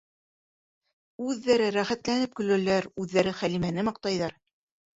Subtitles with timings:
[1.25, 4.39] Үҙҙәре рәхәтләнеп көләләр, үҙҙәре Хәлимәне маҡтайҙар.